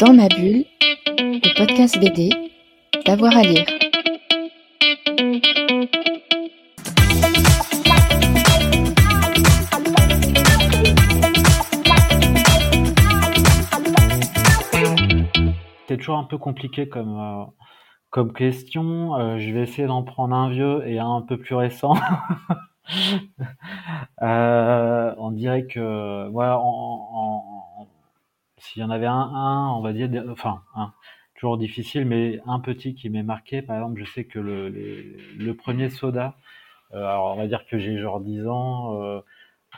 [0.00, 0.64] Dans ma bulle,
[1.18, 2.30] le podcast BD,
[3.06, 3.66] d'avoir à lire.
[15.88, 17.44] C'est toujours un peu compliqué comme, euh,
[18.10, 19.16] comme question.
[19.16, 21.94] Euh, je vais essayer d'en prendre un vieux et un un peu plus récent.
[24.22, 27.86] Euh, on dirait que, voilà, en, en- en-
[28.72, 30.92] s'il y en avait un, on va dire, enfin, un,
[31.36, 33.62] toujours difficile, mais un petit qui m'est marqué.
[33.62, 36.36] Par exemple, je sais que le, le premier soda,
[36.94, 39.20] euh, alors on va dire que j'ai genre 10 ans, euh,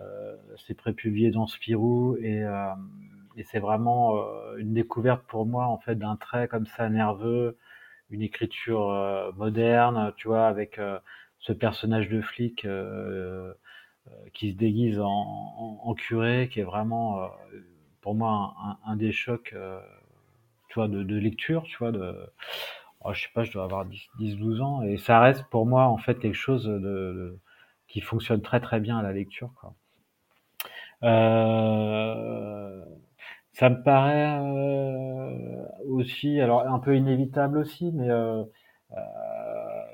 [0.00, 2.68] euh, c'est prépublié dans Spirou et, euh,
[3.44, 7.58] c'est vraiment euh, une découverte pour moi en fait d'un trait comme ça nerveux,
[8.10, 10.80] une écriture moderne, tu vois, avec
[11.40, 12.66] ce personnage de flic
[14.34, 17.30] qui se déguise en, en- curé, qui est vraiment
[18.06, 19.80] pour moi un, des chocs, euh,
[20.68, 22.14] tu vois, de, lecture, tu vois, de,
[23.00, 23.84] oh, je sais pas, je dois avoir
[24.20, 27.36] 10-12 ans et ça reste pour moi en fait quelque chose de,
[27.88, 29.74] qui fonctionne très très bien à la lecture, quoi.
[31.02, 32.80] Euh,
[33.54, 38.06] ça me paraît euh, aussi, alors un peu inévitable aussi, mais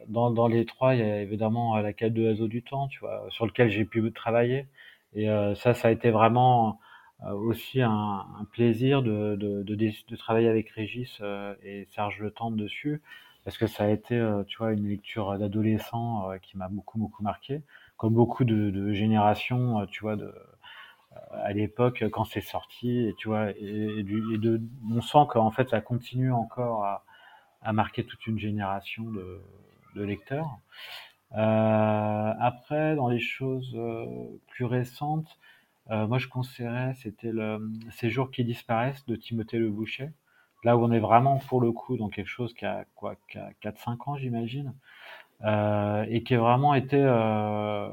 [0.08, 3.00] dans, dans les trois, il y a évidemment la quête de l'oiseau du temps, tu
[3.00, 4.66] vois, sur lequel j'ai pu travailler.
[5.14, 6.78] Et ça, ça a été vraiment
[7.30, 12.30] aussi un, un plaisir de, de, de, de travailler avec Régis euh, et Serge Le
[12.30, 13.00] Temps dessus,
[13.44, 16.98] parce que ça a été, euh, tu vois, une lecture d'adolescent euh, qui m'a beaucoup,
[16.98, 17.62] beaucoup marqué,
[17.96, 20.32] comme beaucoup de, de générations, euh, tu vois, de,
[21.32, 25.50] à l'époque quand c'est sorti, et tu vois, et, du- et de, on sent qu'en
[25.50, 27.04] fait ça continue encore à,
[27.62, 29.40] à marquer toute une génération de,
[29.96, 30.58] de lecteurs.
[31.36, 34.06] Euh, après, dans les choses euh,
[34.48, 35.38] plus récentes,
[35.90, 37.60] euh, moi je conseillerais, c'était le
[37.92, 40.10] Ces jours qui disparaissent de Timothée Le Boucher.
[40.64, 43.38] Là où on est vraiment pour le coup dans quelque chose qui a quoi, qui
[43.38, 44.74] a 4-5 ans j'imagine,
[45.44, 47.88] euh, et qui a vraiment été euh,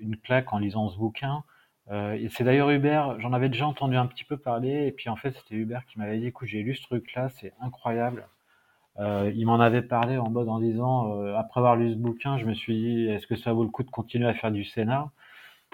[0.00, 1.44] une claque en lisant ce bouquin.
[1.90, 5.08] Euh, et c'est d'ailleurs Hubert, j'en avais déjà entendu un petit peu parler, et puis
[5.10, 8.26] en fait c'était Hubert qui m'avait dit, écoute, j'ai lu ce truc-là, c'est incroyable.
[9.00, 12.38] Euh, il m'en avait parlé en mode en disant, euh, après avoir lu ce bouquin,
[12.38, 14.64] je me suis dit, est-ce que ça vaut le coup de continuer à faire du
[14.64, 15.10] scénar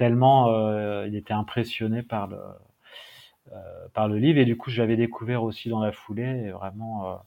[0.01, 2.39] Tellement euh, il était impressionné par le,
[3.53, 7.21] euh, par le livre, et du coup je l'avais découvert aussi dans la foulée, vraiment,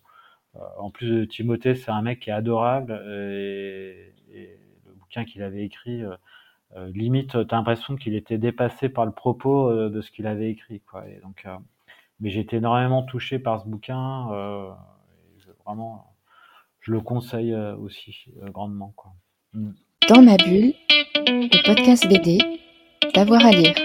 [0.55, 4.11] euh, en plus de Timothée, c'est un mec qui est adorable, et,
[4.87, 6.01] le bouquin qu'il avait écrit,
[6.75, 11.07] limite, t'as l'impression qu'il était dépassé par le propos de ce qu'il avait écrit, quoi.
[11.07, 11.45] Et donc,
[12.19, 14.29] mais j'ai été énormément touché par ce bouquin.
[15.37, 16.11] je, vraiment,
[16.79, 19.13] je le conseille aussi grandement, quoi.
[19.53, 19.73] Mm.
[20.09, 20.73] Dans ma bulle,
[21.27, 22.62] le podcast BD,
[23.13, 23.75] d'avoir à lire.